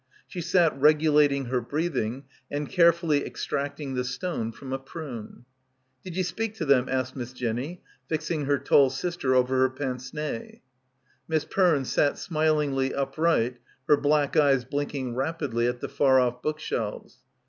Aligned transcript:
She 0.25 0.41
sat 0.41 0.75
regulating 0.81 1.45
her 1.45 1.61
breathing 1.61 2.23
and 2.49 2.67
carefully 2.67 3.23
extracting 3.23 3.93
the 3.93 4.03
stone 4.03 4.51
from 4.51 4.73
a 4.73 4.79
prune. 4.79 5.45
"Did 6.03 6.17
ye 6.17 6.23
speak 6.23 6.55
to 6.55 6.65
them?" 6.65 6.89
asked 6.89 7.15
Miss 7.15 7.31
Jenny, 7.33 7.83
fixing 8.09 8.45
her 8.45 8.57
tall 8.57 8.89
sister 8.89 9.35
over 9.35 9.59
her 9.59 9.69
prince 9.69 10.11
nez. 10.11 10.55
Miss 11.27 11.45
Peme 11.45 11.85
sat 11.85 12.17
smilingly 12.17 12.95
upright, 12.95 13.57
her 13.87 13.95
black 13.95 14.35
eyes 14.35 14.65
blinking 14.65 15.13
rapidly 15.13 15.67
at 15.67 15.81
the 15.81 15.87
far 15.87 16.19
off 16.19 16.41
bookshelves. 16.41 17.19